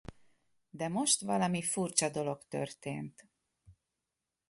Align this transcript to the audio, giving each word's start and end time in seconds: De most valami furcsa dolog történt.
De 0.69 0.87
most 0.87 1.21
valami 1.21 1.61
furcsa 1.61 2.09
dolog 2.09 2.43
történt. 2.47 3.27